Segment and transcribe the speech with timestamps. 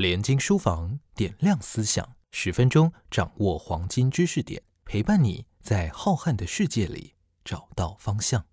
[0.00, 7.12] 联经书房点亮思想，十分钟掌握黄金知识点，陪伴你在浩瀚的世界里
[7.44, 8.46] 找到方向。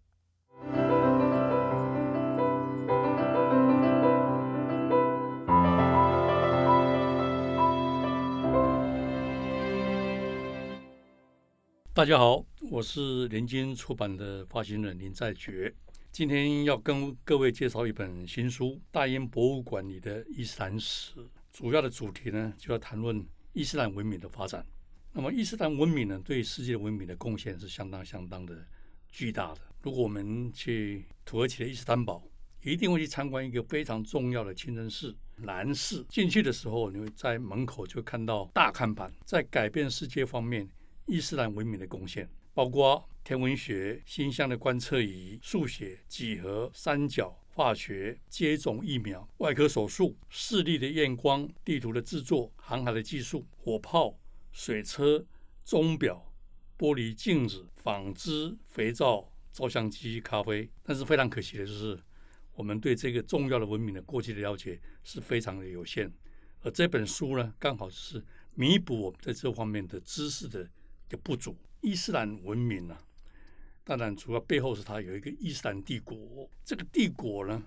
[11.93, 15.73] 大家好，我是联经出版的发行人林在觉。
[16.11, 21.14] 今天要跟各位介绍一本新书《大英博物馆里的伊斯兰史》，
[21.58, 24.63] 主要的主题呢就要谈论伊斯兰文明的发展。
[25.12, 28.64] 那么，伊斯兰文明呢对世界文明的贡献是相当相当的
[29.09, 29.62] 巨大的。
[29.81, 32.22] 如果我们去土耳其的伊斯坦堡，
[32.62, 36.05] 一定会去参观一个非常重要的清真寺——蓝寺。
[36.08, 40.70] 进去的时候，你会在门口就看到大看板，在改变世界方面，
[41.08, 42.30] 伊斯兰文明的贡献。
[42.53, 54.16] 包括天文学、星象的观测仪、数学、几何、三角、化学、接种疫苗、外科手术、视力的验光、地图的制作、航海的技术、火炮、
[54.52, 55.25] 水车、
[55.66, 56.31] 钟表、
[56.77, 60.69] 玻璃镜子、纺织、肥皂、照相机、咖啡。
[60.83, 61.99] 但是非常可惜的就是，
[62.53, 66.14] 我们对这个重要的文明的过去的了解是非常的有限。
[66.61, 71.58] 而这本书呢，刚好是弥补我们在这方面的知识的一个不足。
[71.81, 73.02] 伊斯兰文明啊，
[73.88, 76.49] 当然主要背后是它有一个伊斯兰帝国。
[76.66, 77.63] 这个帝国呢，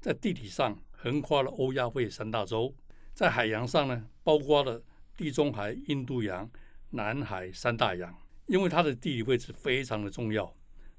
[0.00, 2.74] 在地理上横跨了欧亚非三大洲，
[3.12, 4.82] 在海洋上呢，包括了
[5.14, 6.50] 地中海、印度洋、
[6.88, 8.16] 南海三大洋。
[8.46, 10.50] 因为它的地理位置非常的重要，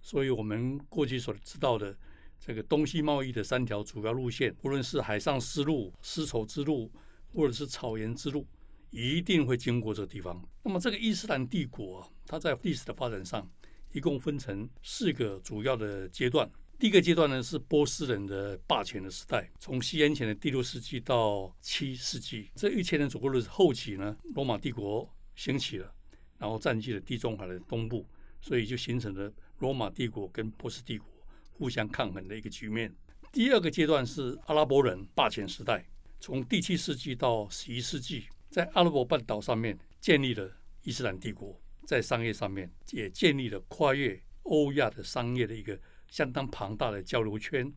[0.04, 1.98] 所以我们过去所知道的
[2.40, 6.92] 这个东西贸易的三条主要路线，无论是海上丝路、丝绸之路，
[7.34, 8.46] 或者是草原之路。
[8.92, 10.40] 一定会经过这个地方。
[10.64, 13.48] 那么，这个伊斯兰帝国啊，它在历史的发展上，
[13.92, 16.50] 一共分成四个主要的阶段。
[16.78, 22.50] 第一个阶段呢，是波斯人的霸权的时代，从西元前的第六世纪到七世纪。
[22.56, 25.94] 这一千年左右的后期呢，罗马帝国兴起了，
[26.38, 28.06] 然后占据了地中海的东部，
[28.40, 31.08] 所以就形成了罗马帝国跟波斯帝国
[31.52, 32.96] 互相抗衡的一个局面。
[33.32, 35.86] 第二个阶段是阿拉伯人霸权时代，
[36.20, 38.26] 从第七世纪到十一世纪。
[38.50, 40.50] 在阿拉伯半岛上面建立了
[40.82, 45.76] 伊斯兰帝国，在商业上面也建立了跨越欧亚的商业的一个
[46.08, 47.74] 相当庞大的交流圈。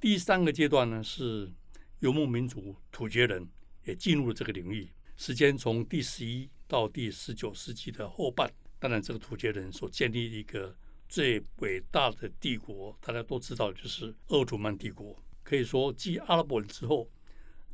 [0.00, 1.52] 第三个阶段呢是
[1.98, 3.46] 游牧民族突厥人
[3.84, 4.88] 也进入了这个领域，
[5.18, 8.50] 时间从第十一到第十九世纪的后半。
[8.78, 10.74] 当然，这个突厥人所建立一个
[11.06, 17.10] 最伟大的帝国，大家都知道就是鄂图曼帝国，可以说继阿拉伯人之后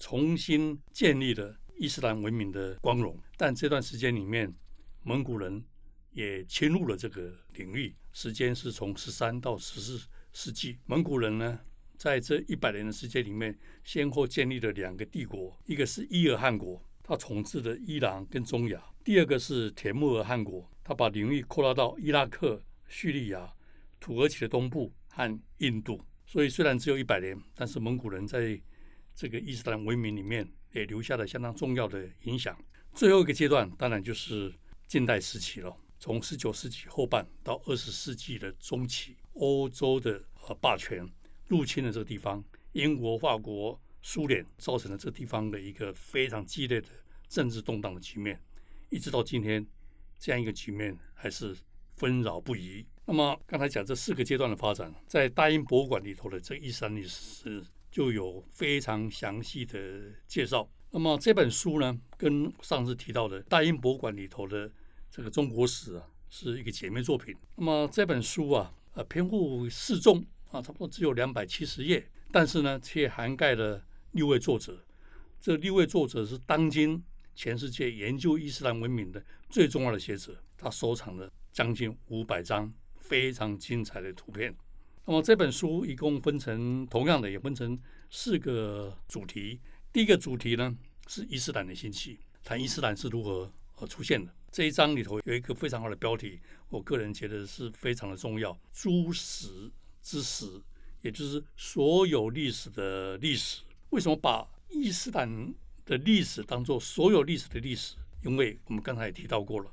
[0.01, 1.57] 重新建立了。
[1.79, 4.53] 伊斯兰文明的光荣，但这段时间里面，
[5.05, 5.63] 蒙古人
[6.16, 7.94] 也侵入了这个领域。
[8.12, 10.78] 时间是从十三到十四世纪。
[10.87, 11.60] 蒙古人呢，
[11.99, 23.53] 在这一百年的时间里面，先后建立了两个帝国，一个是伊尔汗国，他统治的伊朗跟中亚；第二个是铁木尔汗国，他把领域扩大到伊拉克、叙利亚、
[24.00, 26.03] 土耳其的东部和印度。
[26.25, 28.60] 所以虽然只有一百年，但是蒙古人在
[29.15, 30.50] 这个伊斯兰文明里面。
[30.72, 32.55] 也留下了相当重要的影响。
[32.93, 34.53] 最后一个阶段，当然就是
[34.87, 35.75] 近代时期了。
[35.99, 41.07] 从十九世纪后半到二十世纪的中期，欧洲的呃霸权
[41.47, 42.43] 入侵了这个地方，
[42.73, 46.89] 英国、法国、苏联造成了这地方的一个非常激烈的
[47.29, 48.41] 政治动荡的局面。
[48.91, 49.67] 一直到今天，
[50.19, 51.56] 这样一个局面还是
[51.93, 52.85] 纷扰不已。
[53.05, 57.65] 那么刚才讲这四个阶段的发展，在大英博物馆里头的这一三历史。
[57.89, 60.69] 就有非常详细的介绍。
[60.91, 64.71] 那么这本书呢，跟上次提到的大英博物馆里头的
[65.16, 67.34] 这个中国史啊，是一个姐妹作品。
[67.54, 74.84] 那么这本书啊，呃，篇幅适中啊，差不多只有两百七十页，但是呢，却涵盖了六位作者。
[75.41, 77.03] 这六位作者是当今
[77.34, 80.38] 全世界研究伊斯兰文明的最重要的学者。
[80.59, 84.55] 他收藏了将近五百张非常精彩的图片。
[85.06, 87.78] 那么这本书一共分成同样的，也分成
[88.10, 89.62] 四个主题。
[89.91, 90.76] 第一个主题呢
[91.09, 94.31] 是伊斯兰的兴起，谈伊斯兰是如何呃出现的。
[94.56, 99.70] 这一章里头有一个非常好的标题，我个人觉得是非常的重要：诸史
[100.00, 100.47] 之史，
[101.03, 103.61] 也就是所有历史的历史。
[103.91, 105.55] 为什么把伊斯兰
[105.85, 107.97] 的历史当做所有历史的历史？
[108.25, 109.70] 因为我们刚才也提到过了，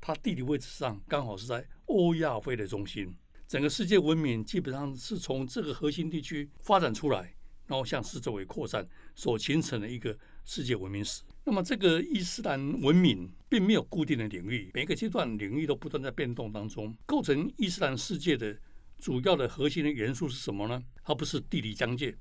[0.00, 3.14] 它地理位置上刚好是在欧亚非的中心。
[3.46, 7.34] 整个世界文明基本上是从这个核心地区发展出来，
[7.66, 11.20] 然后向四周围扩散，所形成的一个世界文明史。
[11.44, 16.96] 那么，这个伊斯兰文明并没有固定的领域，每个阶段领域都不断在变动当中。
[17.04, 18.56] 构成伊斯兰世界的
[18.98, 20.80] 主要的核心的元素是什么呢？
[21.02, 22.16] 它不是地理疆界，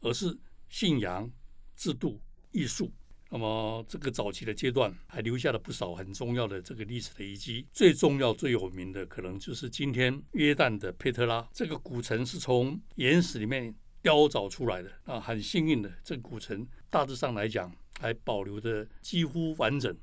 [0.00, 0.36] 而是
[0.68, 1.30] 信仰、
[1.74, 2.20] 制度、
[2.52, 2.92] 艺术。
[3.30, 7.66] 那么这个早期的阶段还留下了不少很重要的这个历史的遗迹。
[7.72, 14.92] 最重要、最有名的可能就是今天约旦的佩特拉这个古城，是从岩石里面雕凿出来的。
[15.06, 19.96] 啊，很幸运的，这个古城大致上来讲还保留的几乎完整。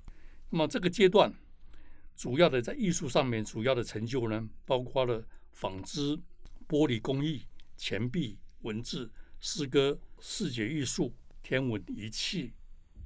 [0.49, 1.33] 那么这个阶段
[2.15, 6.17] 主要的在艺术上面主要的成就呢，包括了纺织、
[6.67, 7.43] 玻璃工艺、
[7.77, 12.53] 钱币、文字、诗歌、视觉艺术、天文仪器。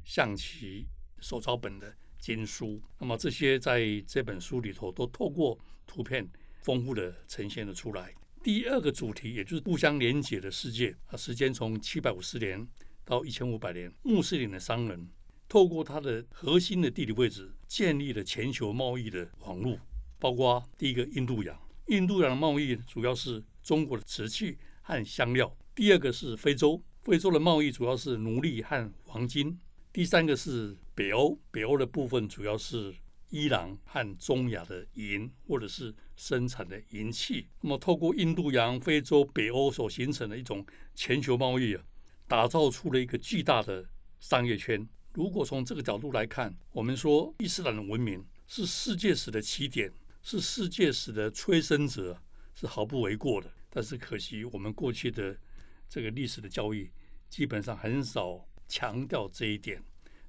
[0.10, 0.88] 象棋、
[1.20, 6.26] 手抄本的经书，那么这些在这本书里头都透过图片
[6.62, 8.16] 丰富的呈现了出来。
[8.42, 12.66] 第二个主题，也就是互相连结的世界啊，时间从七百五十年
[13.08, 15.08] 到一千五百年，穆斯林的商人
[15.48, 19.80] 透过它的核心的地理位置，建立了全球贸易的网络，
[20.20, 21.58] 包括第一个印度洋，
[21.88, 29.58] 印度洋的贸易主要是中国的瓷器和香料；第二个是非洲，非洲的贸易主要是奴隶和黄金。
[29.94, 32.94] 第三个是北欧，北欧的部分主要是
[33.30, 37.48] 伊朗和中亚的银，或者是生产的银器。
[37.62, 41.84] 那么，透过印度洋、非洲、北欧所形成的一种全球贸易啊，
[42.28, 43.88] 打造出了一个巨大的
[44.20, 44.88] 商业圈。
[45.14, 49.92] 如果从这个角度来看，我们说伊斯兰的文明是世界史的起点，
[50.22, 52.22] 是世界史的催生者，
[52.54, 53.52] 是毫不为过的。
[53.70, 55.36] 但是可惜，我们过去的
[55.90, 56.92] 这个历史的教育
[57.30, 58.46] 基本上很少。
[58.70, 59.82] 强调这一点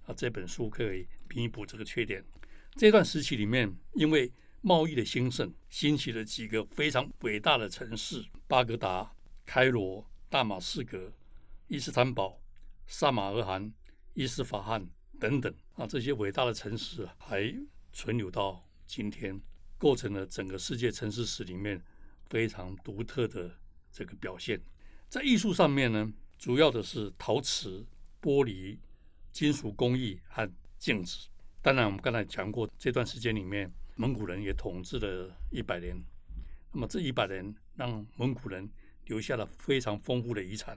[0.07, 2.25] 啊，这本书可以弥补这个缺点。
[2.77, 4.31] 这段时期里面，因为
[4.61, 9.13] 贸易的兴盛，兴起了几个非常伟大的城市：巴格达、
[9.45, 11.13] 开罗、大马士革、
[11.69, 12.41] 伊斯坦堡、
[12.87, 13.73] 萨马尔罕、
[14.15, 14.89] 伊斯法罕
[15.21, 17.55] 等等啊，这些伟大的城市还
[17.93, 19.41] 存留到今天，
[19.79, 21.81] 构成了整个世界城市史里面
[22.29, 23.55] 非常独特的
[23.93, 24.61] 这个表现。
[25.09, 27.87] 在艺术上面呢，主要的是陶瓷。
[28.21, 28.77] 玻璃、
[29.31, 31.29] 金属工艺和镜子。
[31.63, 35.97] 当然，我们刚才讲过，这段时间里面，蒙古人也统治了一百年。
[36.73, 38.69] 那么这一百年让蒙古人
[39.05, 40.77] 留下了非常丰富的遗产。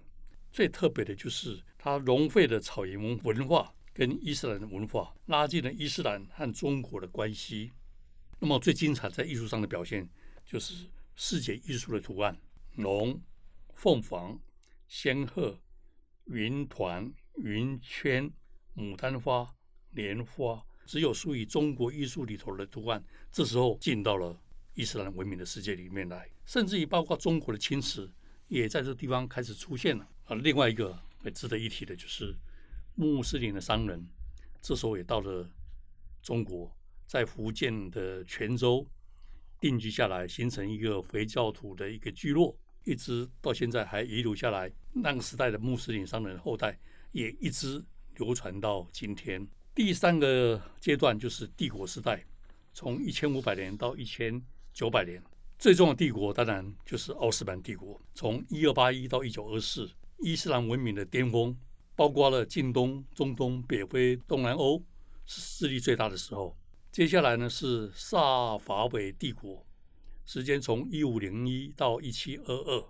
[0.51, 7.71] 最特别的就是，它融汇了草原文化跟伊斯兰的文化，拉近了伊斯兰和中国的关系。
[8.39, 10.09] 那么最精彩在艺术上的表现，
[10.45, 12.37] 就是世界艺术的图案：
[12.75, 13.19] 龙、
[13.73, 14.39] 凤凰、
[14.87, 15.59] 仙鹤、
[16.25, 17.11] 云团。
[17.37, 18.29] 云圈、
[18.75, 19.49] 牡丹花、
[19.91, 23.01] 莲花，只有属于中国艺术里头的图案。
[23.31, 24.37] 这时候进到了
[24.73, 28.11] 伊斯兰文明的世界里面来，甚至于包括中国的青瓷
[28.51, 30.05] 也在这地方开始出现了。
[30.25, 30.99] 啊，另外一个
[31.33, 32.35] 值得一提的就是
[32.95, 34.05] 穆斯林的商人，
[34.61, 35.49] 这时候也到了
[36.21, 36.69] 中国，
[37.07, 38.85] 在福建的泉州
[39.61, 42.53] 定居下来，形成一个回教徒的一个聚落，
[42.83, 46.77] 一直到现在还遗留下来那个时代的穆斯林商人后代。
[47.13, 47.83] 也一直
[48.15, 49.45] 流传到今天。
[49.75, 52.25] 第三个阶段就是帝国时代，
[52.73, 54.41] 从一千五百年到一千
[54.73, 55.21] 九百年。
[55.61, 59.87] 最重要的帝国当然就是奥斯曼帝国，从一二八一到一九二四，
[60.17, 61.55] 伊斯兰文明的巅峰，
[61.95, 64.83] 包括了近东、中东、北非、东南欧
[65.27, 66.57] 是势力最大的时候。
[66.91, 69.63] 接下来呢是萨法韦帝国，
[70.25, 72.83] 时间从一五零一到一七二二。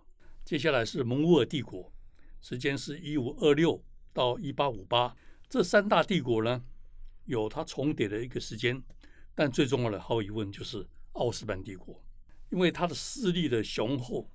[0.46, 1.92] 接下来是蒙古尔帝国，
[2.40, 3.84] 时间是一五二六。
[4.14, 5.14] 到一八五八，
[5.50, 6.64] 这三大帝国呢，
[7.26, 8.82] 有它重叠的一个时间，
[9.36, 12.02] 但最重要的毫无疑问就是奥斯曼帝国，
[12.52, 14.30] 因为他的势力的雄厚，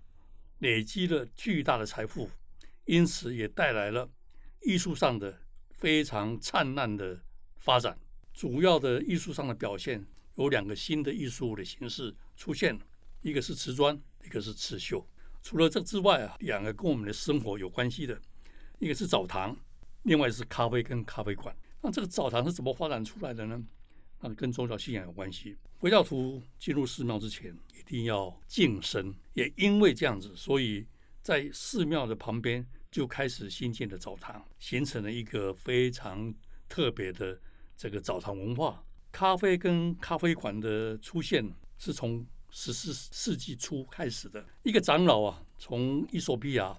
[0.58, 2.28] 累积了巨大的财富，
[2.85, 4.11] 因此也带来了
[4.62, 5.38] 艺术上的
[5.70, 7.20] 非常灿烂的
[7.56, 7.96] 发展。
[8.32, 10.04] 主要的艺术上的表现
[10.35, 12.78] 有两个新的艺术的形式出现，
[13.23, 15.06] 一个是瓷砖，一个是刺绣。
[15.42, 18.20] 除了这之外啊，两个跟我们的生活有关系的，
[18.78, 19.56] 一个是澡堂。
[20.02, 23.61] 另外是咖啡跟咖啡馆，那这个澡堂是怎么发展出来的呢？
[24.20, 25.56] 那跟宗教信仰有关系。
[25.78, 30.87] 回教徒进入寺庙之前一定要净身，也因为这样子，所以
[31.23, 36.35] 在寺庙的旁边就开始新建的澡堂，形成了一个非常
[36.68, 37.38] 特别的
[37.76, 38.82] 这个澡堂文化。
[39.12, 41.46] 咖啡跟咖啡馆的出现
[41.78, 44.44] 是从十四世纪初开始的。
[44.62, 46.78] 一个长老啊，从伊索比亚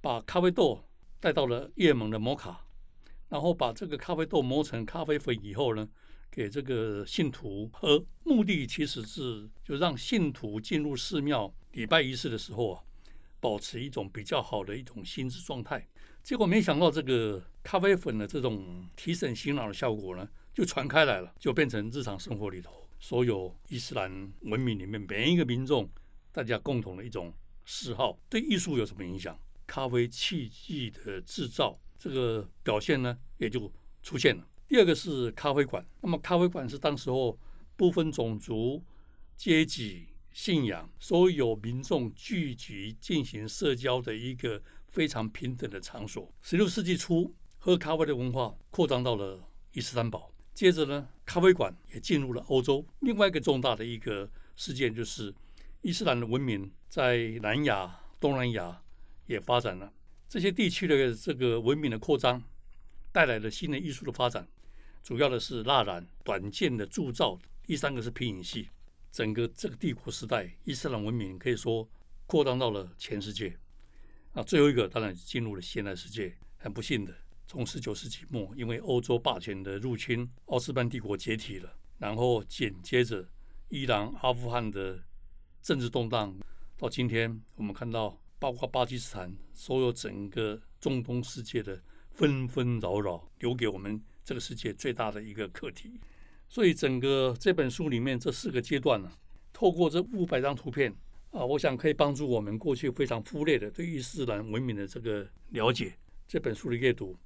[0.00, 0.82] 把咖啡豆
[1.20, 2.64] 带到了也门的摩卡。
[3.28, 5.86] 然后把这个咖啡豆磨成咖啡粉以后呢，
[6.30, 12.82] 给这个信徒喝，目的其实是就让信徒进入寺庙礼拜仪式的时候啊，
[13.40, 15.86] 保持一种比较好的一种心智状态。
[16.22, 25.88] 结果没想到这个咖啡粉的这种提神醒脑的效果呢，就传开来了，就变成日常生活里头所有伊斯兰文明里面每一个民众
[26.30, 27.32] 大家共同的一种
[27.64, 28.18] 嗜好。
[28.28, 29.38] 对艺术有什么影响？
[29.66, 31.78] 咖啡器具的制造。
[31.98, 34.46] 这个表现呢，也就出现了。
[34.68, 37.38] 第二个是咖啡馆，那么咖啡馆是当时候
[37.74, 38.84] 不分种族、
[39.34, 46.30] 阶级、信仰，所有民众聚集进行社交的一个非常平等的场所。
[46.42, 52.84] 十六世纪初，喝咖啡的文化扩张到了伊斯坦堡，接着呢，咖啡馆也进入了欧洲。
[53.00, 55.34] 另外一个重大的一个事件就是
[55.80, 58.82] 伊斯兰的文明在南亚、东南亚
[59.24, 59.90] 也发展了。
[60.28, 62.42] 这些地区的这个文明的扩张，
[63.10, 64.46] 带来了新的艺术的发展。
[65.08, 68.68] 主要的是蜡染、短剑的铸造，第三个是皮影戏。
[69.10, 71.88] 整个这个帝国时代，伊斯兰文明可以说
[72.26, 73.58] 扩张到了全世界。
[74.34, 76.36] 那最后一个当然进入了现代世界。
[76.58, 81.72] 很不幸的，从十九世纪末，因为欧洲霸权的入侵，奥斯曼帝国解体了。
[81.96, 83.26] 然后紧接着
[83.70, 85.02] 伊朗、阿富汗的
[85.62, 86.38] 政治动荡，
[86.76, 93.98] 到今天我们看到，包括巴基斯坦，所有整个中东世界的纷纷扰扰，留给我们。
[94.28, 95.98] 这个世界最大的一个课题，
[96.50, 99.10] 所以整个这本书里面这四个阶段呢，
[99.54, 100.94] 透过这五百张图片
[101.30, 105.96] 啊，我想可以帮助我们过去非常忽略的对伊斯兰文明的这个了解。
[106.26, 107.18] 这本书的阅读，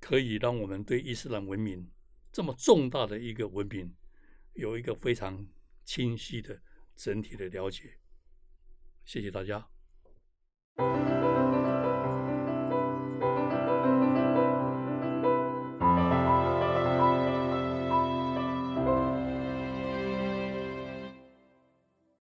[0.00, 1.88] 可以让我们对伊斯兰文明
[2.32, 3.94] 这么重大的一个文明，
[4.54, 5.46] 有一个非常
[5.84, 6.60] 清晰的
[6.96, 7.92] 整体的了解。
[9.04, 9.68] 谢谢大家。